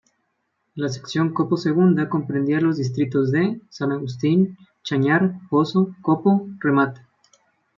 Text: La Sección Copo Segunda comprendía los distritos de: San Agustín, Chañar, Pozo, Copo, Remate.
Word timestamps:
La 0.73 0.89
Sección 0.89 1.31
Copo 1.31 1.57
Segunda 1.57 2.09
comprendía 2.09 2.59
los 2.59 2.77
distritos 2.77 3.31
de: 3.31 3.61
San 3.69 3.91
Agustín, 3.91 4.57
Chañar, 4.81 5.35
Pozo, 5.47 5.95
Copo, 6.01 6.49
Remate. 6.59 7.01